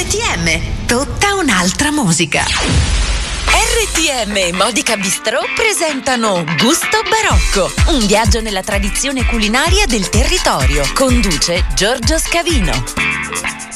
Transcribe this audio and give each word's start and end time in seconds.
RTM, 0.00 0.86
tutta 0.86 1.34
un'altra 1.34 1.90
musica. 1.90 2.44
RTM 2.44 4.36
e 4.36 4.52
Modica 4.52 4.96
Bistrò 4.96 5.40
presentano 5.56 6.44
Gusto 6.62 7.02
Barocco, 7.02 7.68
un 7.98 8.06
viaggio 8.06 8.40
nella 8.40 8.62
tradizione 8.62 9.24
culinaria 9.26 9.86
del 9.86 10.08
territorio. 10.08 10.84
Conduce 10.94 11.66
Giorgio 11.74 12.16
Scavino. 12.16 13.67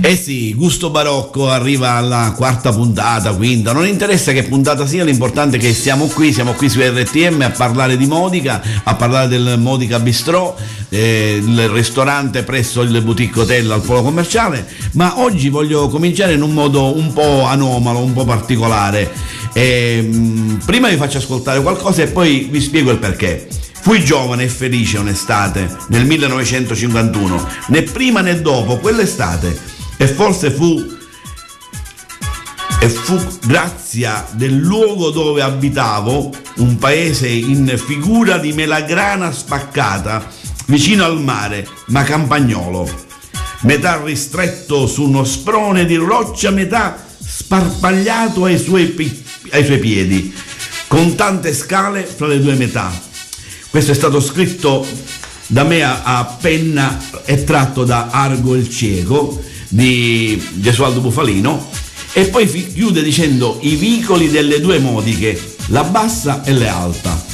Eh 0.00 0.16
sì, 0.16 0.54
gusto 0.54 0.90
barocco 0.90 1.50
arriva 1.50 1.90
alla 1.94 2.32
quarta 2.36 2.72
puntata, 2.72 3.34
quinta, 3.34 3.72
non 3.72 3.84
interessa 3.84 4.32
che 4.32 4.44
puntata 4.44 4.86
sia, 4.86 5.02
l'importante 5.02 5.56
è 5.56 5.60
che 5.60 5.74
siamo 5.74 6.06
qui, 6.06 6.32
siamo 6.32 6.52
qui 6.52 6.68
su 6.68 6.78
RTM 6.80 7.40
a 7.42 7.50
parlare 7.50 7.96
di 7.96 8.06
Modica, 8.06 8.62
a 8.84 8.94
parlare 8.94 9.26
del 9.26 9.58
Modica 9.58 9.98
Bistrò, 9.98 10.54
eh, 10.88 11.42
il 11.44 11.68
ristorante 11.68 12.44
presso 12.44 12.82
il 12.82 13.02
boutique 13.02 13.42
hotel 13.42 13.70
al 13.72 13.80
polo 13.80 14.02
commerciale, 14.02 14.66
ma 14.92 15.20
oggi 15.20 15.48
voglio 15.48 15.88
cominciare 15.88 16.34
in 16.34 16.42
un 16.42 16.52
modo 16.52 16.96
un 16.96 17.12
po' 17.12 17.42
anomalo, 17.42 17.98
un 17.98 18.12
po' 18.12 18.24
particolare. 18.24 19.10
Eh, 19.52 20.08
prima 20.64 20.88
vi 20.88 20.96
faccio 20.96 21.18
ascoltare 21.18 21.60
qualcosa 21.60 22.02
e 22.02 22.06
poi 22.06 22.46
vi 22.50 22.60
spiego 22.60 22.92
il 22.92 22.98
perché. 22.98 23.48
Fui 23.80 24.04
giovane 24.04 24.44
e 24.44 24.48
felice 24.48 24.98
un'estate 24.98 25.68
nel 25.88 26.06
1951, 26.06 27.48
né 27.68 27.82
prima 27.82 28.20
né 28.20 28.40
dopo 28.40 28.78
quell'estate 28.78 29.76
e 29.98 30.06
forse 30.06 30.50
fu 30.50 30.96
e 32.80 32.88
fu 32.88 33.20
grazia 33.44 34.24
del 34.32 34.56
luogo 34.56 35.10
dove 35.10 35.42
abitavo, 35.42 36.32
un 36.58 36.78
paese 36.78 37.26
in 37.26 37.74
figura 37.76 38.38
di 38.38 38.52
melagrana 38.52 39.32
spaccata, 39.32 40.24
vicino 40.66 41.04
al 41.04 41.20
mare, 41.20 41.66
ma 41.86 42.04
campagnolo, 42.04 42.88
metà 43.62 44.00
ristretto 44.02 44.86
su 44.86 45.02
uno 45.02 45.24
sprone 45.24 45.86
di 45.86 45.96
roccia, 45.96 46.50
metà 46.50 47.04
sparpagliato 47.20 48.44
ai 48.44 48.58
suoi, 48.58 49.24
ai 49.50 49.64
suoi 49.64 49.78
piedi, 49.78 50.32
con 50.86 51.16
tante 51.16 51.52
scale 51.52 52.04
fra 52.04 52.28
le 52.28 52.40
due 52.40 52.54
metà. 52.54 52.92
Questo 53.70 53.90
è 53.90 53.94
stato 53.94 54.20
scritto 54.20 54.86
da 55.48 55.64
me 55.64 55.82
a, 55.82 56.36
penna 56.40 57.00
e 57.24 57.42
tratto 57.42 57.84
da 57.84 58.08
Argo 58.10 58.54
il 58.54 58.70
Cieco, 58.70 59.42
di 59.68 60.42
Gesualdo 60.54 61.00
Bufalino 61.00 61.68
e 62.12 62.24
poi 62.26 62.46
chiude 62.72 63.02
dicendo 63.02 63.58
i 63.62 63.76
vicoli 63.76 64.30
delle 64.30 64.60
due 64.60 64.78
modiche, 64.78 65.56
la 65.66 65.84
bassa 65.84 66.42
e 66.44 66.52
l'alta. 66.52 67.24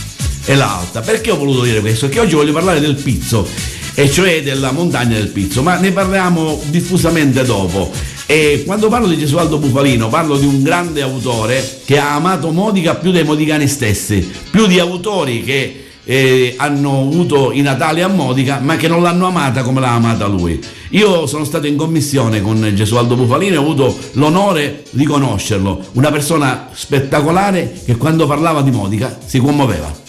E 0.45 0.55
l'alta. 0.55 1.01
Perché 1.01 1.31
ho 1.31 1.37
voluto 1.37 1.62
dire 1.62 1.81
questo? 1.81 2.09
Che 2.09 2.21
oggi 2.21 2.35
voglio 2.35 2.53
parlare 2.53 2.81
del 2.81 2.97
pizzo, 2.97 3.49
e 3.95 4.11
cioè 4.11 4.43
della 4.43 4.73
montagna 4.73 5.17
del 5.17 5.29
pizzo, 5.29 5.62
ma 5.62 5.79
ne 5.79 5.93
parliamo 5.93 6.61
diffusamente 6.67 7.45
dopo. 7.45 7.93
E 8.27 8.62
quando 8.67 8.89
parlo 8.89 9.07
di 9.07 9.19
Gesualdo 9.19 9.59
Bufalino 9.59 10.09
parlo 10.09 10.37
di 10.37 10.47
un 10.47 10.62
grande 10.62 11.03
autore 11.03 11.81
che 11.85 11.99
ha 11.99 12.15
amato 12.15 12.51
Modica 12.51 12.95
più 12.95 13.11
dei 13.11 13.25
modicani 13.25 13.69
stessi, 13.69 14.29
più 14.51 14.67
di 14.67 14.79
autori 14.79 15.45
che 15.45 15.84
eh, 16.05 16.55
hanno 16.56 17.00
avuto 17.00 17.52
i 17.52 17.60
Natali 17.60 18.02
a 18.02 18.08
Modica, 18.08 18.60
ma 18.60 18.77
che 18.77 18.88
non 18.88 19.02
l'hanno 19.02 19.27
amata 19.27 19.62
come 19.62 19.80
l'ha 19.80 19.92
amata 19.92 20.27
lui. 20.27 20.62
Io 20.91 21.27
sono 21.27 21.44
stato 21.44 21.66
in 21.66 21.77
commissione 21.77 22.41
con 22.41 22.70
Gesualdo 22.74 23.16
Bufalino 23.16 23.55
e 23.55 23.56
ho 23.56 23.62
avuto 23.62 23.97
l'onore 24.12 24.84
di 24.91 25.05
conoscerlo, 25.05 25.84
una 25.92 26.10
persona 26.10 26.69
spettacolare 26.72 27.80
che 27.84 27.97
quando 27.97 28.27
parlava 28.27 28.62
di 28.62 28.70
Modica 28.70 29.19
si 29.25 29.38
commuoveva. 29.38 30.02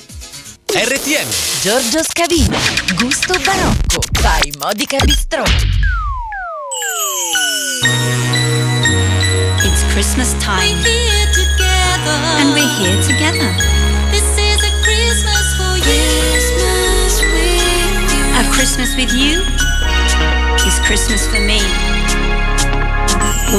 RTM 0.68 1.28
Giorgio 1.62 2.04
Scavino, 2.04 2.58
gusto 3.00 3.34
barocco, 3.44 4.02
by 4.22 4.52
Modica 4.60 4.98
Bistro. 5.06 5.44
It's 9.64 9.84
Christmas 9.94 10.36
time. 10.40 10.78
We're 10.84 10.92
here 10.92 11.32
together. 11.32 12.18
And 12.38 12.54
we're 12.54 12.68
here 12.78 13.02
together. 13.02 13.75
Christmas 18.56 18.96
with 18.96 19.12
you 19.14 19.42
is 20.66 20.80
Christmas 20.88 21.28
for 21.28 21.42
me. 21.42 21.60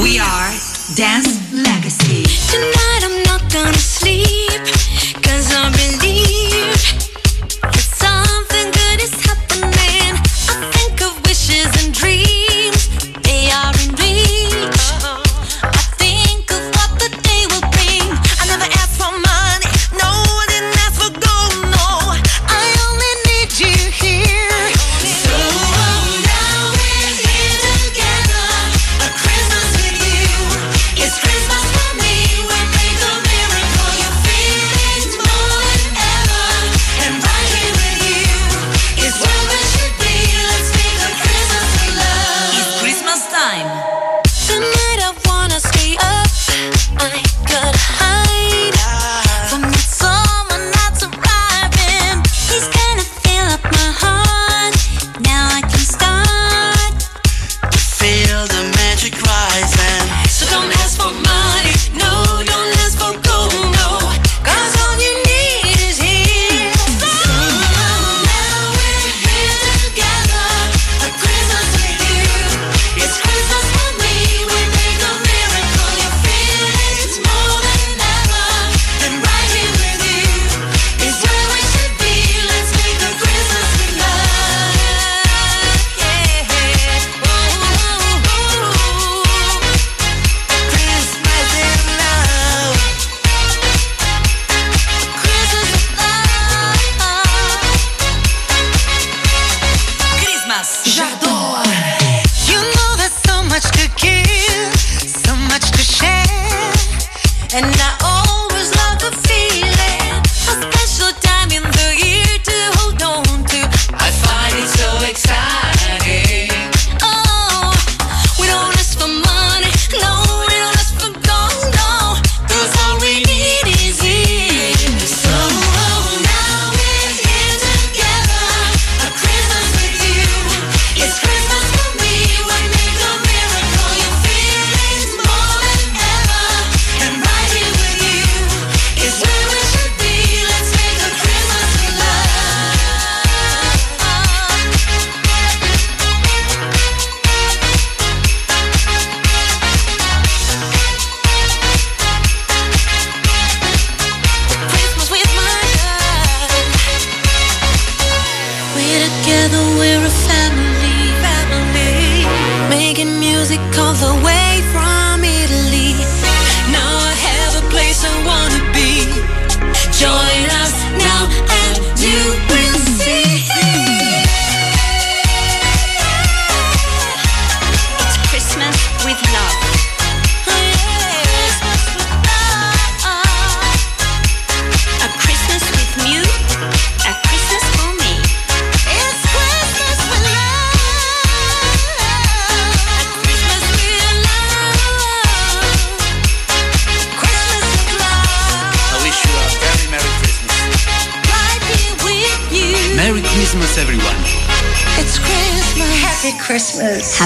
We 0.01 0.17
are 0.17 0.51
Dance 0.95 1.53
Legacy. 1.53 2.76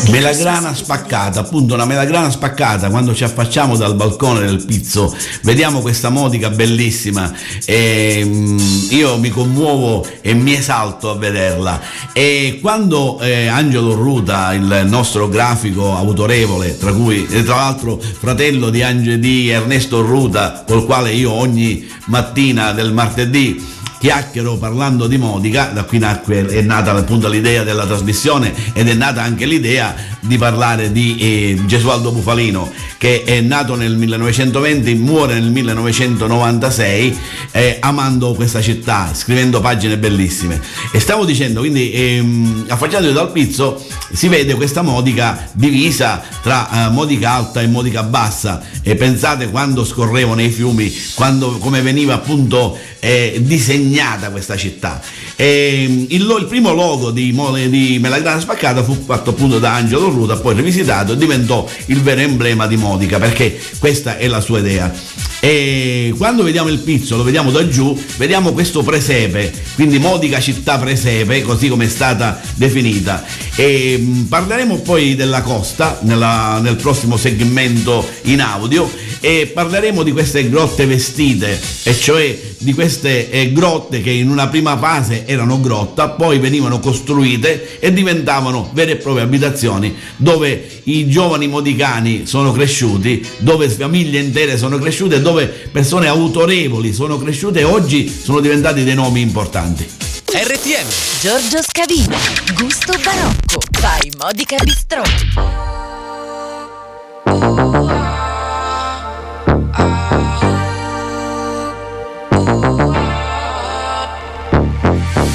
Melagrana 0.10 0.74
spaccata, 0.74 1.42
appunto 1.42 1.76
una 1.76 1.86
melagrana 1.86 2.32
spaccata. 2.32 2.90
Quando 2.90 3.14
ci 3.14 3.24
affacciamo 3.24 3.78
dal 3.78 3.94
balcone 3.94 4.40
del 4.40 4.66
pizzo, 4.66 5.16
vediamo 5.44 5.82
questa 5.82 6.10
modica 6.10 6.50
bellissima. 6.50 7.32
E 7.66 8.24
mm, 8.26 8.58
io 8.90 9.20
mi 9.20 9.30
commuovo 9.30 10.04
e 10.22 10.34
mi 10.34 10.56
esalto 10.56 11.12
a 11.12 11.16
vederla. 11.16 11.80
E 12.14 12.58
quando 12.62 13.20
eh, 13.20 13.46
Angelo 13.46 13.94
Ruta, 13.94 14.54
il 14.54 14.86
nostro 14.88 15.30
grafico 15.30 15.96
autorevole, 15.96 16.78
tra 16.80 16.92
cui 16.92 17.28
tra 17.28 17.56
l'altro 17.58 18.00
fratello 18.00 18.72
di, 18.72 18.82
Ange- 18.82 19.20
di 19.20 19.50
Ernesto 19.50 20.02
Ruta, 20.02 20.64
col 20.66 20.86
quale 20.86 21.12
io 21.12 21.32
ogni 21.32 21.88
mattina 22.06 22.72
del 22.72 22.92
martedì 22.92 23.80
chiacchiero 24.02 24.58
parlando 24.58 25.06
di 25.06 25.20
Modica, 25.20 25.66
da 25.68 25.84
qui 25.84 26.00
nacque, 26.00 26.48
è 26.48 26.62
nata 26.62 26.92
appunto 26.92 27.30
l'idea 27.30 27.62
della 27.62 27.86
trasmissione 27.86 28.52
ed 28.74 28.90
è 28.90 28.96
nata 28.96 29.22
anche 29.22 29.46
l'idea 29.46 29.94
di 30.22 30.38
parlare 30.38 30.92
di 30.92 31.18
eh, 31.18 31.66
Gesualdo 31.66 32.12
Bufalino 32.12 32.72
che 33.02 33.24
è 33.24 33.42
nato 33.42 33.74
nel 33.76 33.96
1920, 33.96 34.94
muore 34.94 35.34
nel 35.34 35.50
1996 35.50 37.18
eh, 37.50 37.78
amando 37.80 38.34
questa 38.36 38.62
città, 38.62 39.10
scrivendo 39.12 39.60
pagine 39.60 39.98
bellissime. 39.98 40.62
E 40.92 41.00
stavo 41.00 41.26
dicendo, 41.26 41.62
quindi 41.62 41.92
ehm, 41.92 42.66
affacciandosi 42.68 43.12
dal 43.12 43.32
pizzo 43.32 43.84
si 44.14 44.28
vede 44.28 44.54
questa 44.54 44.84
Modica 44.84 45.50
divisa 45.54 46.22
tra 46.44 46.88
eh, 46.88 46.90
Modica 46.92 47.32
alta 47.32 47.62
e 47.62 47.66
Modica 47.66 48.04
bassa 48.04 48.62
e 48.84 48.96
pensate 48.96 49.50
quando 49.50 49.84
scorrevano 49.84 50.42
i 50.44 50.50
fiumi, 50.50 50.94
quando, 51.16 51.58
come 51.58 51.82
veniva 51.82 52.14
appunto 52.14 52.78
eh, 53.00 53.40
disegnata 53.42 54.30
questa 54.30 54.56
città. 54.56 55.02
E, 55.36 56.06
il, 56.10 56.24
lo- 56.24 56.38
il 56.38 56.46
primo 56.46 56.72
logo 56.72 57.10
di, 57.10 57.36
di 57.70 57.98
Melagrana 58.00 58.40
Spaccata 58.40 58.84
fu 58.84 58.94
fatto 58.94 59.32
appunto 59.32 59.58
da 59.58 59.74
Angelo 59.74 60.11
Ruta, 60.12 60.38
poi 60.38 60.56
rivisitato 60.56 61.16
diventò 61.16 61.68
il 61.88 62.02
vero 62.02 62.22
emblema 62.22 62.68
di 62.68 62.78
Modica 62.78 63.20
perché 63.20 63.60
questa 63.80 64.18
è 64.18 64.28
la 64.28 64.42
sua 64.42 64.60
idea. 64.60 65.31
E 65.44 66.14
quando 66.18 66.44
vediamo 66.44 66.70
il 66.70 66.78
pizzo, 66.78 67.18
lo 67.18 67.24
vediamo 67.24 67.50
da 67.50 67.68
giù, 67.68 68.00
vediamo 68.18 68.54
questo 68.54 68.84
presepe, 68.84 69.52
quindi 69.74 69.98
Modica 69.98 70.40
città 70.40 70.78
presepe, 70.78 71.42
così 71.42 71.68
come 71.68 71.86
è 71.86 71.90
stata 71.90 72.40
definita. 72.54 73.26
E 73.56 73.98
mh, 73.98 74.26
parleremo 74.26 74.78
poi 74.82 75.16
della 75.16 75.42
costa 75.42 75.98
nella- 76.04 76.60
nel 76.62 76.76
prossimo 76.76 77.18
segmento 77.18 78.08
in 78.24 78.40
audio 78.40 78.88
e 79.20 79.50
parleremo 79.52 80.04
di 80.04 80.12
queste 80.12 80.48
grotte 80.48 80.86
vestite, 80.86 81.60
e 81.84 81.96
cioè 81.96 82.40
di 82.60 82.74
queste 82.76 83.32
eh, 83.32 83.52
grotte 83.52 84.02
che 84.02 84.12
in 84.12 84.30
una 84.30 84.48
prima 84.48 84.78
fase 84.78 85.26
erano 85.26 85.60
grotta, 85.60 86.10
poi 86.10 86.38
venivano 86.38 86.80
costruite 86.80 87.80
e 87.80 87.92
diventavano 87.92 88.70
vere 88.74 88.92
e 88.92 88.96
proprie 88.98 89.24
abitazioni 89.24 89.96
dove 90.18 90.82
i 90.84 91.10
giovani 91.10 91.48
modicani 91.48 92.24
sono 92.26 92.52
cresciuti, 92.52 93.26
dove 93.40 93.68
famiglie 93.70 94.20
intere 94.20 94.58
sono 94.58 94.78
cresciute, 94.78 95.20
dove 95.22 95.30
persone 95.72 96.08
autorevoli 96.08 96.94
sono 96.94 97.18
cresciute 97.18 97.60
e 97.60 97.64
oggi 97.64 98.08
sono 98.10 98.40
diventati 98.40 98.84
dei 98.84 98.96
nomi 98.96 99.22
importanti. 99.22 99.88
RTM. 100.26 100.88
Giorgio 101.22 101.60
Scavino, 101.62 102.18
gusto 102.56 102.94
barocco, 103.04 103.60
by 103.80 104.12
Modica 104.18 104.56
Bistro. 104.64 105.02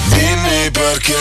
Dimmi 0.08 0.70
perché 0.70 1.14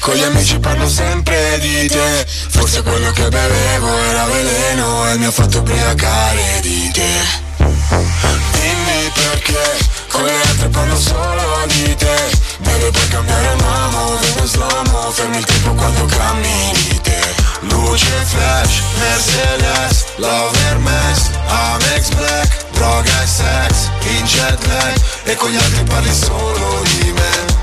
con 0.00 0.14
gli 0.14 0.22
amici 0.22 0.58
parlo 0.58 0.88
sempre 0.88 1.58
di 1.60 1.86
te 1.88 2.26
Forse 2.58 2.82
quello 2.82 3.10
che 3.12 3.28
bevevo 3.28 3.98
era 4.04 4.24
veleno 4.24 5.10
e 5.10 5.16
mi 5.18 5.24
ha 5.26 5.30
fatto 5.30 5.60
ubriacare 5.60 6.60
di 6.60 6.90
te 6.92 7.77
Dimmi 7.90 9.10
perché 9.14 9.78
con 10.08 10.22
le 10.22 10.32
altre 10.32 10.68
parlo 10.68 10.98
solo 10.98 11.64
di 11.68 11.94
te. 11.96 12.30
Deve 12.58 12.90
poi 12.90 13.08
cambiare 13.08 13.56
uomo, 13.62 14.18
vedo 14.18 14.46
slomo 14.46 15.10
Fermi 15.10 15.38
il 15.38 15.44
tempo 15.44 15.72
quando 15.72 16.04
cammini 16.04 17.00
te. 17.02 17.18
Luce 17.60 18.10
flash, 18.26 18.82
Mercedes, 18.98 20.04
Love 20.16 20.58
Hermes, 20.68 21.30
Amex 21.46 22.08
Black 22.10 22.66
Droga 22.72 23.22
e 23.22 23.26
sex, 23.26 23.88
in 24.02 24.24
jet 24.24 24.66
lag 24.66 24.94
E 25.24 25.34
con 25.36 25.50
gli 25.50 25.56
altri 25.56 25.82
parli 25.84 26.14
solo 26.14 26.82
di 26.82 27.12
me. 27.12 27.56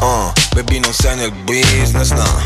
Uh, 0.00 0.32
baby 0.54 0.78
non 0.78 0.92
sei 0.92 1.16
nel 1.16 1.32
business, 1.32 2.10
no. 2.10 2.40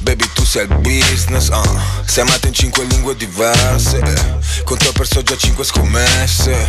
Baby 0.00 0.28
tu 0.34 0.44
sei 0.44 0.66
il 0.66 0.74
business, 0.78 1.48
uh. 1.48 1.80
Sei 2.04 2.22
amata 2.22 2.46
in 2.46 2.52
cinque 2.52 2.84
lingue 2.84 3.16
diverse 3.16 3.98
eh. 3.98 4.41
Con 4.64 4.76
te 4.78 4.88
ho 4.88 4.92
perso 4.92 5.22
già 5.22 5.36
cinque 5.36 5.64
scommesse. 5.64 6.66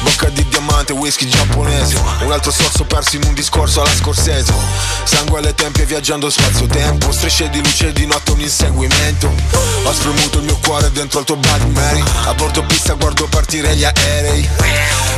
Bocca 0.00 0.28
di 0.28 0.46
diamante, 0.48 0.92
whisky 0.92 1.26
giapponese. 1.28 1.96
Un 2.20 2.32
altro 2.32 2.50
sorso 2.50 2.84
perso 2.84 3.16
in 3.16 3.24
un 3.24 3.34
discorso 3.34 3.80
alla 3.80 3.94
scorsese. 3.94 4.52
Sangue 5.04 5.38
alle 5.38 5.54
tempie 5.54 5.84
viaggiando 5.84 6.30
spazio-tempo. 6.30 7.12
Strisce 7.12 7.48
di 7.50 7.62
luce 7.62 7.92
di 7.92 8.06
notte 8.06 8.32
un 8.32 8.40
inseguimento. 8.40 9.32
Ho 9.84 9.92
spremuto 9.92 10.38
il 10.38 10.44
mio 10.44 10.58
cuore 10.62 10.90
dentro 10.92 11.20
al 11.20 11.24
tuo 11.24 11.36
Bloody 11.36 11.70
Mary 11.70 12.02
A 12.24 12.34
bordo 12.34 12.62
pista 12.64 12.94
guardo 12.94 13.26
partire 13.26 13.74
gli 13.74 13.84
aerei. 13.84 14.48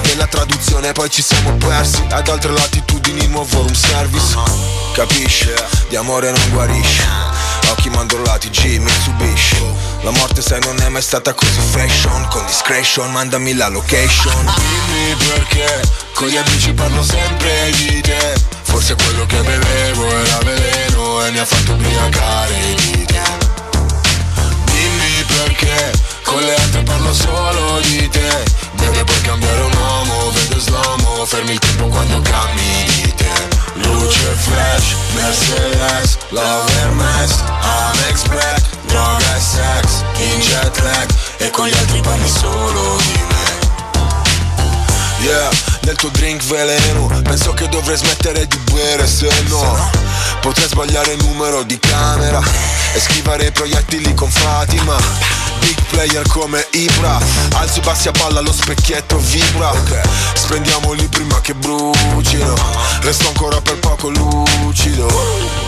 Nella 0.04 0.26
traduzione 0.26 0.92
poi 0.92 1.10
ci 1.10 1.22
siamo 1.22 1.52
persi. 1.56 2.02
Ad 2.10 2.28
altre 2.28 2.52
latitudini 2.52 3.26
nuovo 3.26 3.62
room 3.62 3.72
service. 3.72 4.36
Capisci? 4.92 5.52
Di 5.88 5.96
amore 5.96 6.30
non 6.30 6.50
guarisce 6.50 7.38
Occhi 7.70 7.90
mandorlati, 7.90 8.48
G, 8.50 8.78
Mitsubishi 8.78 9.62
La 10.02 10.10
morte 10.10 10.40
sai 10.42 10.60
non 10.60 10.80
è 10.80 10.88
mai 10.88 11.02
stata 11.02 11.34
così 11.34 11.60
fashion 11.70 12.26
Con 12.30 12.44
discretion 12.46 13.10
mandami 13.10 13.54
la 13.54 13.68
location. 13.68 14.52
Dimmi 14.56 15.14
perché 15.28 15.82
Con 16.14 16.28
gli 16.28 16.36
amici 16.36 16.72
parlo 16.72 17.02
sempre 17.02 17.70
di 17.76 18.00
te. 18.00 18.34
Forse 18.62 18.94
quello 18.94 19.26
che 19.26 19.40
bevevo 19.40 20.06
era 20.08 20.38
veleno 20.38 21.24
E 21.26 21.30
mi 21.30 21.38
ha 21.38 21.44
fatto 21.44 21.72
ubriacare 21.72 22.74
di 22.76 23.04
te. 23.04 23.22
Dimmi 24.64 25.24
perché 25.26 25.92
Con 26.22 26.40
le 26.40 26.54
altre 26.54 26.82
parlo 26.82 27.12
solo 27.12 27.80
di 27.80 28.08
te. 28.08 28.44
Deve 28.72 29.04
poi 29.04 29.20
cambiare 29.22 29.60
un 29.60 29.72
uomo 29.76 30.30
Vedo 30.30 30.58
slomo 30.60 31.24
Fermi 31.26 31.52
il 31.52 31.58
tempo 31.58 31.88
quando 31.88 32.20
cammini 32.20 33.07
te 34.08 34.14
Luce 34.14 34.34
flash 34.36 34.96
Mercedes 35.14 36.18
Love 36.30 36.72
Hermes 36.80 37.32
Amex 37.62 38.22
Black 38.28 38.62
Droga 38.86 39.36
e 39.36 39.40
sex 39.40 40.02
In 40.18 40.40
jet 40.40 40.80
lag 40.82 41.08
E 41.38 41.50
con 41.50 41.66
gli 41.66 41.74
altri 41.74 42.00
parli 42.00 42.28
solo 42.28 42.96
di 42.96 43.22
me 43.28 43.66
Yeah, 45.20 45.50
nel 45.88 45.96
tuo 45.96 46.10
drink 46.10 46.42
veleno. 46.44 47.06
Penso 47.22 47.54
che 47.54 47.66
dovrei 47.68 47.96
smettere 47.96 48.46
di 48.46 48.58
bere 48.70 49.06
se 49.06 49.28
no. 49.48 49.90
Potrei 50.40 50.68
sbagliare 50.68 51.12
il 51.12 51.24
numero 51.24 51.62
di 51.62 51.78
camera 51.78 52.40
E 52.94 53.00
schivare 53.00 53.46
i 53.46 53.52
proiettili 53.52 54.12
con 54.14 54.30
Fatima. 54.30 54.96
Big 55.60 55.76
player 55.88 56.26
come 56.28 56.66
Ibra. 56.72 57.18
Alzi 57.54 57.80
bassi 57.80 58.08
a 58.08 58.10
palla 58.10 58.40
lo 58.40 58.52
specchietto 58.52 59.18
vibra. 59.18 59.72
Spendiamoli 60.34 61.08
prima 61.08 61.40
che 61.40 61.54
brucino 61.54 62.54
Resto 63.00 63.28
ancora 63.28 63.60
per 63.62 63.78
poco 63.78 64.10
lucido. 64.10 65.06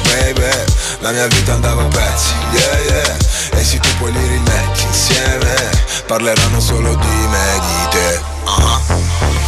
Baby, 0.02 0.64
la 1.00 1.12
mia 1.12 1.26
vita 1.28 1.54
andava 1.54 1.82
a 1.82 1.86
pezzi 1.86 2.32
Yeah, 2.52 2.78
yeah. 2.80 3.16
E 3.52 3.64
se 3.64 3.78
tu 3.78 3.88
poi 3.98 4.12
li 4.12 4.26
rimetti 4.26 4.82
insieme 4.82 5.70
Parleranno 6.06 6.60
solo 6.60 6.94
di 6.94 7.06
me, 7.06 7.60
di 7.60 7.88
te. 7.90 8.20
Ah. 8.44 9.39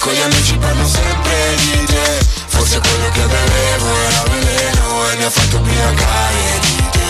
Con 0.00 0.14
gli 0.14 0.20
amici 0.20 0.56
parlo 0.56 0.86
sempre 0.86 1.54
di 1.56 1.84
te. 1.84 2.26
Forse 2.46 2.80
quello 2.80 3.10
che 3.10 3.20
bevevo 3.20 3.86
era 4.08 4.22
veleno 4.30 5.10
E 5.10 5.16
mi 5.16 5.24
ha 5.24 5.30
fatto 5.30 5.56
ubriacare 5.58 6.58
di 6.60 6.88
te. 6.90 7.08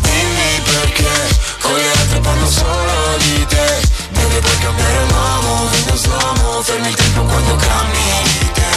Dimmi 0.00 0.60
perché 0.64 1.12
Con 1.60 1.76
gli 1.76 1.98
altri 2.00 2.20
parlo 2.20 2.48
solo 2.48 3.16
di 3.18 3.46
te. 3.46 3.80
Dove 4.12 4.38
per 4.38 4.58
cambiare 4.60 5.04
l'uomo 5.08 5.68
Vendo 5.70 5.96
slomo 5.96 6.62
Fermi 6.62 6.88
il 6.88 6.94
tempo 6.94 7.22
quando 7.22 7.56
cammini 7.56 8.50
te. 8.54 8.70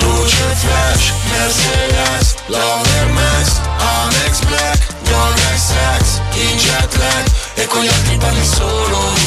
Luce 0.00 0.56
flash 0.56 1.12
Mercedes 1.30 2.34
Love 2.46 2.88
Hermes 2.96 3.60
Amex 3.78 4.38
Black 4.46 4.86
Droga 5.02 5.52
e 5.52 5.58
sex 5.58 6.20
In 6.32 6.56
jet 6.56 6.96
lag 6.96 7.26
E 7.54 7.66
con 7.66 7.82
gli 7.82 7.88
altri 7.88 8.16
parli 8.16 8.46
solo 8.46 9.10
di 9.14 9.20
te 9.20 9.21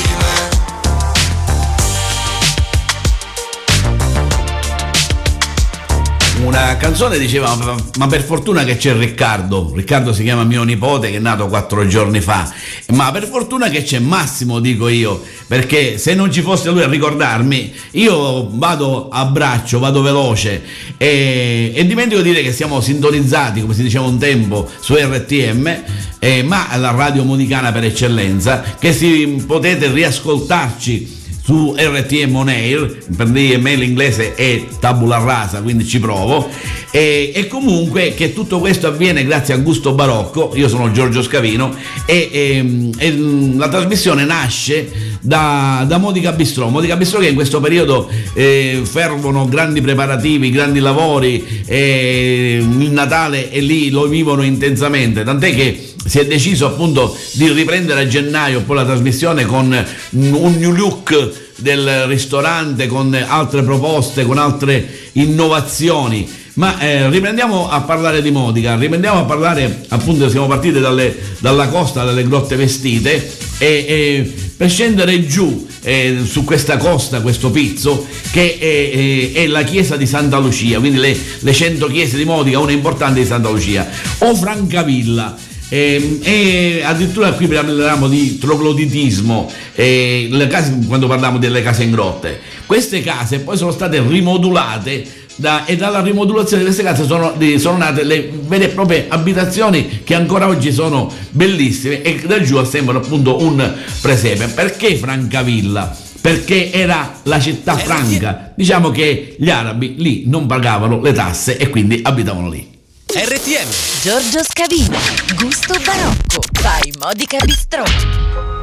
canzone 6.86 7.18
diceva 7.18 7.58
ma, 7.98 8.06
per 8.06 8.22
fortuna 8.22 8.64
che 8.64 8.78
c'è 8.78 8.96
Riccardo, 8.96 9.72
Riccardo 9.74 10.14
si 10.14 10.22
chiama 10.22 10.44
mio 10.44 10.62
nipote 10.62 11.10
che 11.10 11.18
è 11.18 11.20
nato 11.20 11.48
quattro 11.48 11.88
giorni 11.88 12.22
fa, 12.22 12.48
ma 12.90 13.12
per 13.12 13.26
fortuna 13.26 13.70
che 13.70 13.82
c'è 13.82 13.98
Massimo 13.98 14.60
dico 14.60 14.88
io, 14.88 15.20
perché 15.48 15.98
se 15.98 16.14
non 16.14 16.32
ci 16.32 16.44
fosse 16.44 16.70
lui 16.70 16.84
a 16.84 16.88
ricordarmi 16.88 17.74
io 17.94 18.48
vado 18.52 19.10
a 19.10 19.26
braccio, 19.26 19.80
vado 19.80 20.04
veloce. 20.04 20.62
E, 20.98 21.72
e 21.74 21.88
dimentico 21.88 22.22
di 22.22 22.30
dire 22.30 22.44
che 22.44 22.54
siamo 22.54 22.80
sintonizzati 22.80 23.62
come 23.62 23.74
si 23.74 23.82
diceva 23.82 24.06
un 24.06 24.20
tempo 24.20 24.70
su 24.80 24.94
RTM 24.94 25.84
eh, 26.20 26.44
ma 26.44 26.68
la 26.78 26.92
radio 26.92 27.24
modicana 27.24 27.72
per 27.72 27.86
eccellenza 27.86 28.62
che 28.78 28.94
si 28.94 29.44
potete 29.48 29.92
riascoltarci 29.92 31.24
su 31.46 31.76
RTM 31.78 32.36
On 32.36 32.48
Air, 32.48 32.98
per 33.16 33.28
dire 33.28 33.58
me 33.58 33.76
l'inglese 33.76 34.34
è 34.34 34.64
tabula 34.80 35.20
rasa, 35.20 35.62
quindi 35.62 35.86
ci 35.86 36.00
provo, 36.00 36.50
e, 36.90 37.32
e, 37.36 37.46
comunque 37.48 38.16
che 38.16 38.34
tutto 38.34 38.58
questo 38.58 38.88
avviene 38.88 39.24
grazie 39.24 39.54
a 39.54 39.58
Gusto 39.58 39.94
Barocco, 39.94 40.54
io 40.56 40.68
sono 40.68 40.92
Giorgio 40.92 41.22
Scavino, 41.22 41.76
e, 42.08 42.30
e, 42.32 42.90
e 42.98 43.18
la 43.56 43.70
trasmissione 43.70 44.26
nasce 44.26 45.18
da, 45.22 45.86
da, 45.88 46.00
Modica 46.00 46.32
Bistrò, 46.32 46.70
Modica 46.70 46.96
Bistrò 46.96 47.20
che 47.20 47.28
in 47.28 47.36
questo 47.36 47.60
periodo 47.60 48.10
eh, 48.34 48.82
fervono 48.84 49.48
grandi 49.48 49.82
preparativi, 49.82 50.50
grandi 50.50 50.80
lavori, 50.80 51.64
il 51.68 52.90
Natale 52.92 53.52
e 53.52 53.60
lì 53.60 53.92
lo 53.92 54.08
vivono 54.08 54.42
intensamente, 54.42 55.24
tant'è 55.24 55.54
che 55.54 55.95
si 56.06 56.20
è 56.20 56.26
deciso 56.26 56.68
appunto 56.68 57.18
di 57.32 57.52
riprendere 57.52 58.02
a 58.02 58.08
gennaio 58.08 58.62
poi 58.62 58.76
la 58.76 58.86
trasmissione 58.86 59.46
con 59.46 59.86
un 60.12 60.56
new 60.58 60.72
look 60.72 61.44
del 61.58 62.06
ristorante, 62.06 62.88
con 62.88 63.14
altre 63.14 63.64
proposte, 63.64 64.26
con 64.26 64.38
altre 64.38 64.88
innovazioni. 65.14 66.44
Ma 66.54 66.80
eh, 66.80 67.10
riprendiamo 67.10 67.70
a 67.70 67.82
parlare 67.82 68.22
di 68.22 68.32
Modica, 68.32 68.78
riprendiamo 68.78 69.20
a 69.20 69.24
parlare, 69.24 69.84
appunto 69.90 70.30
siamo 70.30 70.48
partiti 70.48 70.80
dalle, 70.80 71.14
dalla 71.40 71.68
costa, 71.68 72.06
dalle 72.06 72.24
grotte 72.24 72.56
vestite 72.56 73.30
e, 73.58 73.68
e 73.68 74.34
per 74.56 74.70
scendere 74.70 75.26
giù 75.26 75.68
eh, 75.82 76.20
su 76.24 76.46
questa 76.46 76.78
costa, 76.78 77.20
questo 77.20 77.52
pizzo, 77.52 78.08
che 78.32 78.58
è, 78.58 79.34
è, 79.34 79.42
è, 79.44 79.48
la 79.48 79.64
chiesa 79.64 79.98
di 79.98 80.08
Santa 80.08 80.38
Lucia, 80.38 80.80
quindi 80.80 80.98
le, 80.98 81.18
le 81.40 81.54
100 81.54 81.88
chiese 81.88 82.16
di 82.16 82.24
Modica, 82.24 82.60
una 82.60 82.72
importante 82.72 83.20
di 83.20 83.26
Santa 83.26 83.50
Lucia, 83.50 83.90
o 84.20 84.34
Francavilla 84.34 85.36
e, 85.70 86.20
e, 86.22 86.82
addirittura 86.84 87.32
qui 87.34 87.48
parliamo 87.48 88.08
di 88.08 88.38
trogloditismo 88.38 89.52
e 89.74 90.48
case, 90.50 90.78
quando 90.88 91.08
parliamo 91.08 91.40
delle 91.40 91.64
case 91.64 91.84
in 91.84 91.92
grotte 91.92 92.40
queste 92.66 93.02
case 93.02 93.40
poi 93.40 93.58
sono 93.58 93.72
state 93.72 94.00
rimodulate 94.02 95.24
da, 95.38 95.66
e 95.66 95.76
dalla 95.76 96.02
rimodulazione 96.02 96.64
di 96.64 96.70
queste 96.70 96.84
case 96.84 97.06
sono, 97.06 97.36
sono, 97.58 97.78
nate 97.78 98.04
le 98.04 98.32
vere 98.48 98.66
e 98.66 98.68
proprie 98.70 99.06
abitazioni 99.08 100.02
che 100.04 100.16
ancora 100.16 100.48
oggi 100.48 100.72
sono 100.72 101.12
bellissime 101.32 102.02
e 102.02 102.22
da 102.26 102.42
giù 102.42 102.64
sembrano 102.64 103.00
appunto 103.00 103.42
un 103.42 103.74
presepe. 104.02 104.48
Perché 104.48 104.96
Francavilla? 104.96 106.04
perché 106.26 106.72
era 106.72 107.20
la 107.24 107.40
città 107.40 107.78
franca. 107.78 108.52
diciamo 108.56 108.90
che 108.90 109.36
gli 109.38 109.52
arabi 109.52 109.94
lì 110.00 110.24
non 110.26 110.48
pagavano 110.48 111.00
le 111.00 111.12
tasse 111.12 111.56
e 111.58 111.70
quindi 111.70 112.00
abitavano 112.02 112.50
lì 112.50 112.75
RTM 113.18 113.70
Giorgio 114.02 114.44
Scavino, 114.44 114.98
gusto 115.36 115.74
barocco, 115.86 116.42
by 116.62 116.92
Modica 117.00 117.38
Bistrò. 117.46 118.55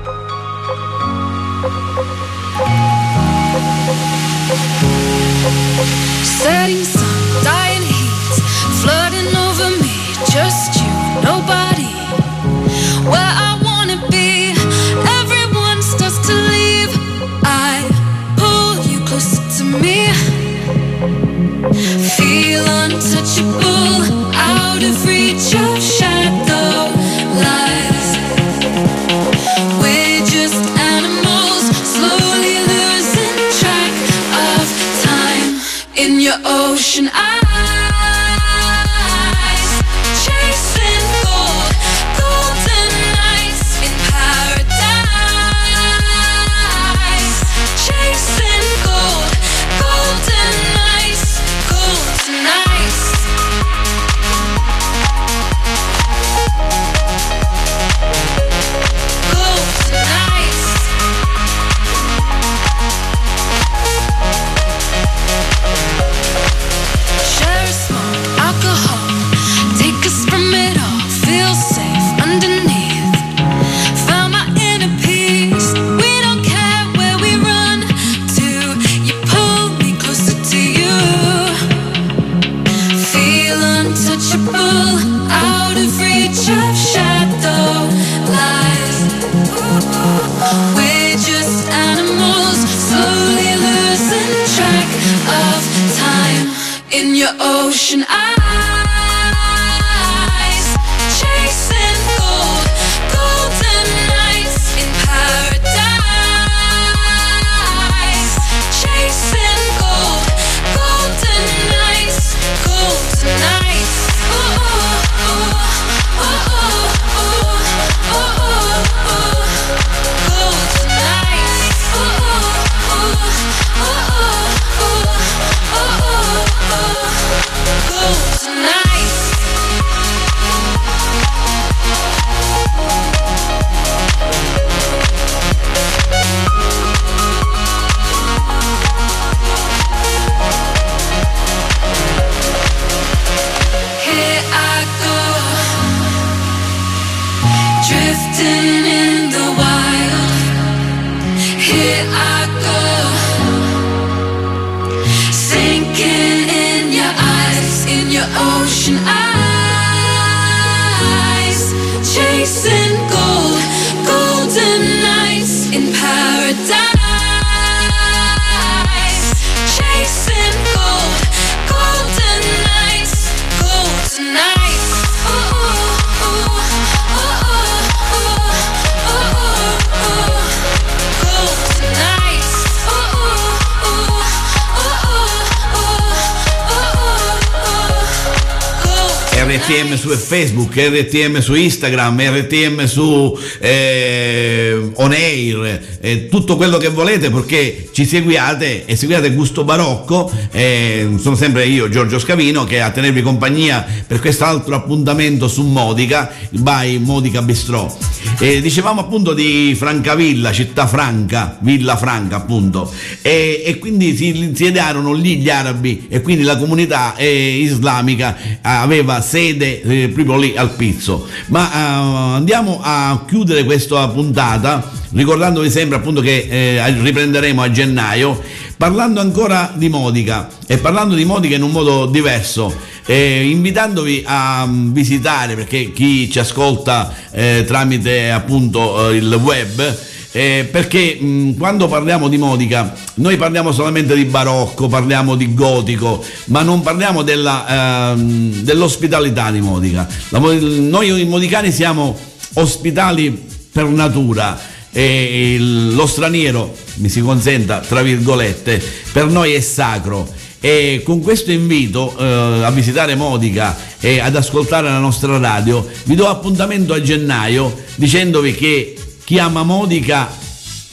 RTM 189.62 189.94
su 189.94 190.08
Facebook, 190.08 190.74
RTM 190.74 191.38
su 191.38 191.54
Instagram, 191.54 192.20
RTM 192.20 192.84
su 192.84 193.38
eh, 193.60 194.90
On 194.94 195.12
Air, 195.12 195.80
eh, 196.00 196.26
tutto 196.26 196.56
quello 196.56 196.78
che 196.78 196.88
volete 196.88 197.30
perché 197.30 197.88
ci 197.92 198.04
seguiate 198.04 198.86
e 198.86 198.96
seguiate 198.96 199.30
Gusto 199.30 199.62
Barocco. 199.62 200.30
eh, 200.50 201.14
sono 201.16 201.36
sempre 201.36 201.66
io, 201.66 201.88
Giorgio 201.88 202.18
Scavino, 202.18 202.64
che 202.64 202.80
a 202.80 202.90
tenervi 202.90 203.22
compagnia 203.22 203.86
per 204.04 204.18
quest'altro 204.18 204.74
appuntamento 204.74 205.46
su 205.46 205.62
Modica, 205.62 206.28
by 206.50 206.98
Modica 206.98 207.40
Bistrò. 207.40 207.96
Dicevamo 208.38 209.00
appunto 209.00 209.32
di 209.32 209.74
Francavilla, 209.76 210.52
città 210.52 210.88
franca, 210.88 211.58
Villa 211.60 211.96
Franca 211.96 212.36
appunto, 212.36 212.92
e, 213.20 213.62
e 213.64 213.78
quindi 213.78 214.16
si 214.16 214.36
insediarono 214.36 215.12
lì 215.12 215.36
gli 215.36 215.48
arabi 215.50 216.06
e 216.08 216.20
quindi 216.20 216.42
la 216.42 216.56
comunità 216.56 217.14
eh, 217.14 217.58
islamica 217.58 218.36
aveva 218.62 219.20
sede 219.20 219.50
eh, 219.64 220.08
proprio 220.08 220.36
lì 220.36 220.56
al 220.56 220.74
Pizzo. 220.74 221.26
Ma 221.46 221.70
eh, 221.70 222.36
andiamo 222.36 222.80
a 222.82 223.24
chiudere 223.26 223.64
questa 223.64 224.08
puntata 224.08 225.00
ricordandovi 225.12 225.70
sempre 225.70 225.96
appunto 225.96 226.20
che 226.20 226.46
eh, 226.48 227.02
riprenderemo 227.02 227.60
a 227.60 227.70
gennaio 227.70 228.40
parlando 228.76 229.20
ancora 229.20 229.72
di 229.74 229.88
Modica 229.88 230.48
e 230.66 230.78
parlando 230.78 231.14
di 231.14 231.24
Modica 231.24 231.54
in 231.54 231.62
un 231.62 231.70
modo 231.70 232.06
diverso 232.06 232.74
eh, 233.04 233.48
invitandovi 233.48 234.22
a 234.26 234.66
mm, 234.66 234.92
visitare 234.92 235.54
perché 235.54 235.92
chi 235.92 236.30
ci 236.30 236.38
ascolta 236.38 237.12
eh, 237.30 237.64
tramite 237.66 238.30
appunto 238.30 239.10
eh, 239.10 239.16
il 239.16 239.34
web 239.34 239.98
eh, 240.32 240.66
perché 240.70 241.14
mh, 241.20 241.56
quando 241.58 241.88
parliamo 241.88 242.28
di 242.28 242.38
Modica 242.38 242.92
noi 243.14 243.36
parliamo 243.36 243.70
solamente 243.70 244.14
di 244.14 244.24
barocco, 244.24 244.88
parliamo 244.88 245.36
di 245.36 245.54
gotico, 245.54 246.24
ma 246.46 246.62
non 246.62 246.80
parliamo 246.80 247.22
della, 247.22 248.12
ehm, 248.12 248.62
dell'ospitalità 248.62 249.50
di 249.50 249.60
Modica. 249.60 250.08
La, 250.30 250.38
noi 250.38 251.24
modicani 251.24 251.70
siamo 251.70 252.18
ospitali 252.54 253.50
per 253.70 253.86
natura 253.86 254.58
e 254.90 255.54
il- 255.54 255.94
lo 255.94 256.06
straniero, 256.06 256.74
mi 256.96 257.08
si 257.08 257.20
consenta, 257.20 257.78
tra 257.78 258.02
virgolette, 258.02 258.82
per 259.12 259.26
noi 259.26 259.52
è 259.52 259.60
sacro. 259.60 260.40
E 260.64 261.00
con 261.04 261.20
questo 261.22 261.50
invito 261.50 262.14
eh, 262.16 262.62
a 262.62 262.70
visitare 262.70 263.16
Modica 263.16 263.76
e 263.98 264.20
ad 264.20 264.36
ascoltare 264.36 264.88
la 264.88 264.98
nostra 264.98 265.36
radio, 265.36 265.84
vi 266.04 266.14
do 266.14 266.28
appuntamento 266.28 266.92
a 266.94 267.02
gennaio 267.02 267.74
dicendovi 267.96 268.54
che 268.54 268.94
chi 269.24 269.38
ama 269.38 269.62
Modica 269.62 270.28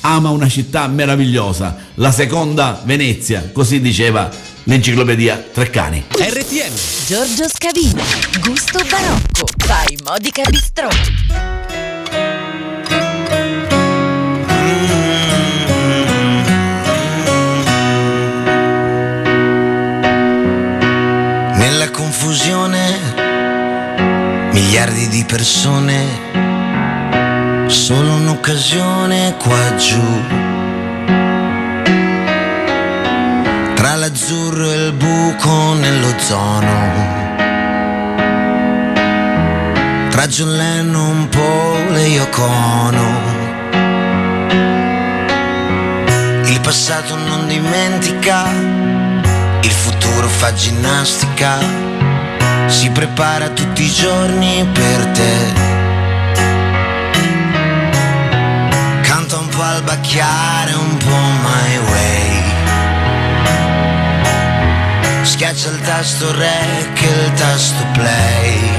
ama 0.02 0.30
una 0.30 0.48
città 0.48 0.88
meravigliosa, 0.88 1.76
la 1.96 2.12
seconda 2.12 2.82
Venezia, 2.86 3.50
così 3.52 3.82
diceva 3.82 4.30
l'enciclopedia 4.64 5.50
Treccani. 5.52 6.06
RTM 6.12 6.74
Giorgio 7.08 7.50
Scavino, 7.50 8.04
gusto 8.42 8.80
barocco, 8.90 9.46
by 9.66 9.98
Modica 10.06 10.44
Bistrò. 10.50 10.88
Nella 21.56 21.90
confusione, 21.92 23.00
miliardi 24.54 25.08
di 25.10 25.26
persone, 25.26 26.49
solo 27.90 28.14
un'occasione 28.14 29.36
qua 29.40 29.76
giù. 29.78 30.00
Tra 33.74 33.96
l'azzurro 33.96 34.70
e 34.70 34.76
il 34.76 34.94
buco 34.94 35.74
nell'ozono. 35.74 36.72
Tra 40.12 40.28
John 40.28 40.56
Lennon, 40.56 41.30
Paul 41.30 41.98
e 41.98 42.08
Yoko 42.10 42.44
Ono. 42.44 43.10
Il 46.46 46.60
passato 46.62 47.16
non 47.16 47.48
dimentica 47.48 48.50
il 49.64 49.72
futuro 49.72 50.28
fa 50.28 50.54
ginnastica, 50.54 51.58
si 52.68 52.92
prepara 52.92 53.50
tutti 53.50 53.82
i 53.82 53.92
giorni 53.92 54.64
per 54.72 55.06
te. 55.08 55.69
Tasto 66.00 66.32
rec 66.32 67.02
e 67.02 67.26
il 67.26 67.34
tasto 67.34 67.86
play. 67.92 68.72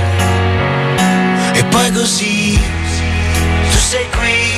E 1.53 1.65
poi 1.65 1.93
così 1.93 2.59
tu 3.71 3.79
sei 3.79 4.09
qui, 4.09 4.57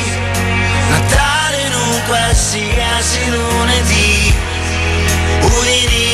Natale 0.90 1.60
in 1.66 1.74
un 1.74 2.00
qualsiasi 2.06 3.30
lunedì. 3.30 4.34
Udini 5.40 6.11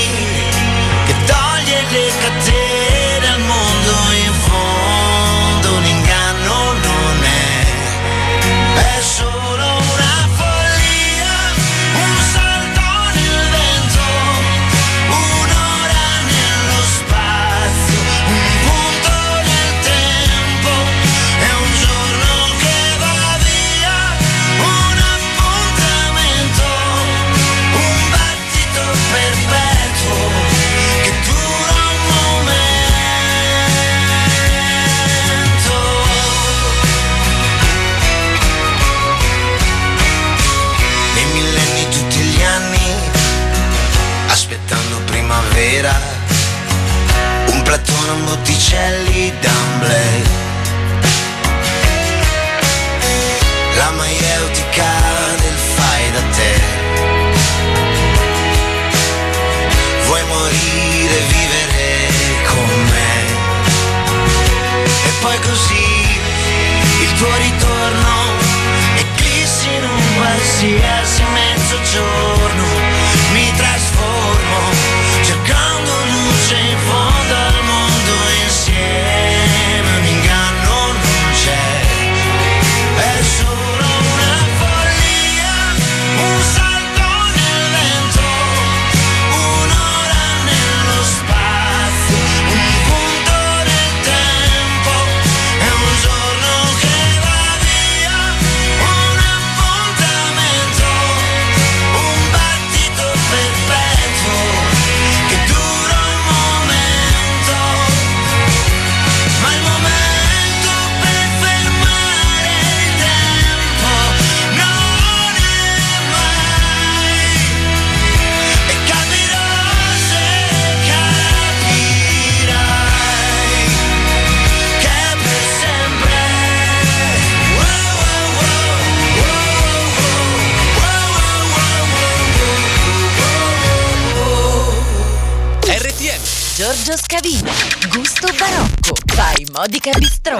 Scavino. 137.29 137.53
Gusto 137.93 138.29
barocco. 138.38 138.95
By 139.14 139.45
Modica 139.53 139.91
Bistrò. 139.99 140.37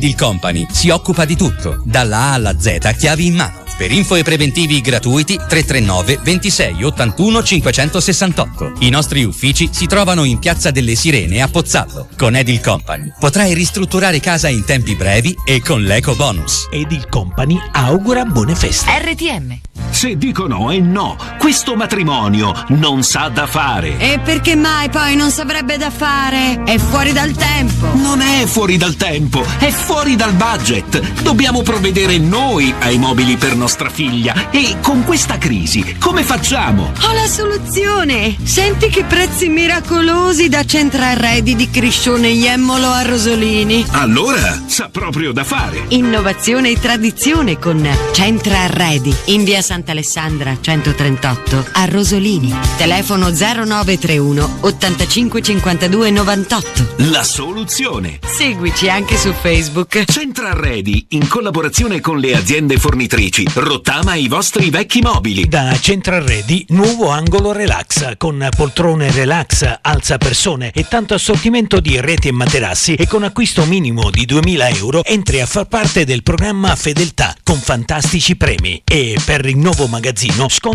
Il 0.00 0.14
Company 0.14 0.66
si 0.70 0.90
occupa 0.90 1.24
di 1.24 1.36
tutto, 1.36 1.82
dalla 1.86 2.18
A 2.18 2.32
alla 2.34 2.58
Z 2.58 2.94
chiavi 2.98 3.26
in 3.26 3.34
mano. 3.34 3.59
Per 3.80 3.90
info 3.90 4.14
e 4.16 4.22
preventivi 4.22 4.82
gratuiti 4.82 5.36
339 5.36 6.20
26 6.22 6.84
81 6.84 7.42
568. 7.42 8.72
I 8.80 8.90
nostri 8.90 9.24
uffici 9.24 9.70
si 9.72 9.86
trovano 9.86 10.24
in 10.24 10.38
Piazza 10.38 10.70
delle 10.70 10.94
Sirene 10.94 11.40
a 11.40 11.48
Pozzallo. 11.48 12.08
Con 12.14 12.36
Edil 12.36 12.60
Company 12.60 13.10
potrai 13.18 13.54
ristrutturare 13.54 14.20
casa 14.20 14.48
in 14.48 14.66
tempi 14.66 14.94
brevi 14.96 15.34
e 15.46 15.62
con 15.62 15.80
l'eco 15.80 16.14
bonus. 16.14 16.68
Edil 16.70 17.08
Company 17.08 17.58
augura 17.72 18.26
buone 18.26 18.54
feste. 18.54 18.90
RTM. 18.98 19.60
Se 19.90 20.16
dicono 20.16 20.70
è 20.70 20.78
no, 20.78 21.16
questo 21.38 21.74
matrimonio 21.74 22.54
non 22.68 23.02
sa 23.02 23.28
da 23.28 23.46
fare. 23.46 23.98
E 23.98 24.20
perché 24.20 24.54
mai 24.54 24.88
poi 24.88 25.16
non 25.16 25.30
saprebbe 25.30 25.76
da 25.76 25.90
fare? 25.90 26.62
È 26.64 26.78
fuori 26.78 27.12
dal 27.12 27.32
tempo. 27.32 27.88
Non 27.94 28.20
è 28.20 28.46
fuori 28.46 28.76
dal 28.76 28.94
tempo, 28.96 29.44
è 29.58 29.70
fuori 29.70 30.16
dal 30.16 30.32
budget. 30.32 31.22
Dobbiamo 31.22 31.62
provvedere 31.62 32.18
noi 32.18 32.72
ai 32.80 32.98
mobili 32.98 33.36
per 33.36 33.56
nostra 33.70 33.88
figlia. 33.88 34.50
E 34.50 34.78
con 34.82 35.04
questa 35.04 35.38
crisi, 35.38 35.96
come 36.00 36.24
facciamo? 36.24 36.92
Ho 37.02 37.12
la 37.12 37.28
soluzione! 37.28 38.36
Senti 38.42 38.88
che 38.88 39.04
prezzi 39.04 39.48
miracolosi 39.48 40.48
da 40.48 40.64
Centrarredi 40.64 41.54
di 41.54 41.70
Criscione 41.70 42.30
Iemmolo 42.30 42.88
a 42.88 43.02
Rosolini. 43.02 43.86
Allora, 43.92 44.60
sa 44.66 44.88
proprio 44.90 45.30
da 45.30 45.44
fare. 45.44 45.84
Innovazione 45.90 46.70
e 46.70 46.80
tradizione 46.80 47.60
con 47.60 47.88
Centrarredi 48.12 49.14
in 49.26 49.44
via 49.44 49.62
Sant'Alessandra 49.62 50.58
138 50.60 51.66
a 51.70 51.84
Rosolini. 51.84 52.52
Telefono 52.76 53.30
0931 53.30 54.56
85 54.62 55.42
52 55.42 56.10
98. 56.10 56.94
La 57.10 57.22
soluzione. 57.22 58.18
Seguici 58.26 58.90
anche 58.90 59.16
su 59.16 59.32
Facebook. 59.32 60.02
Centrarredi, 60.06 61.06
in 61.10 61.28
collaborazione 61.28 62.00
con 62.00 62.18
le 62.18 62.34
aziende 62.34 62.76
fornitrici, 62.78 63.46
rottama 63.60 64.14
i 64.14 64.26
vostri 64.26 64.70
vecchi 64.70 65.00
mobili. 65.02 65.46
Da 65.46 65.78
Centrarredi, 65.78 66.64
nuovo 66.70 67.10
angolo 67.10 67.52
relax 67.52 68.16
con 68.16 68.48
poltrone 68.56 69.10
relax, 69.12 69.78
alza 69.82 70.16
persone 70.16 70.70
e 70.72 70.88
tanto 70.88 71.14
assortimento 71.14 71.78
di 71.78 72.00
reti 72.00 72.28
e 72.28 72.32
materassi 72.32 72.94
e 72.94 73.06
con 73.06 73.22
acquisto 73.22 73.66
minimo 73.66 74.10
di 74.10 74.24
2000 74.24 74.68
euro 74.70 75.04
entri 75.04 75.40
a 75.40 75.46
far 75.46 75.66
parte 75.66 76.04
del 76.04 76.22
programma 76.22 76.74
Fedeltà 76.74 77.34
con 77.42 77.58
fantastici 77.58 78.36
premi 78.36 78.80
e 78.84 79.18
per 79.24 79.44
il 79.44 79.58
nuovo 79.58 79.86
magazzino 79.86 80.48
sconti 80.48 80.70